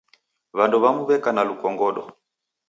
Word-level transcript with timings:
W'andu 0.57 0.77
w'amu 0.83 1.01
w'eka 1.07 1.29
na 1.35 1.43
lukongodo. 1.49 2.03